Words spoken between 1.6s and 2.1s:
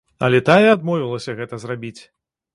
зрабіць.